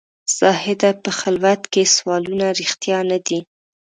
[0.37, 3.39] زاهده په خلوت کې دي سوالونه رښتیا نه دي.